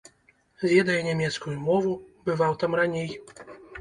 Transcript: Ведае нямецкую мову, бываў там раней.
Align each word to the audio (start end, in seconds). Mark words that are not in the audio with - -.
Ведае 0.71 0.95
нямецкую 1.09 1.55
мову, 1.67 1.93
бываў 2.31 2.59
там 2.65 2.71
раней. 2.81 3.09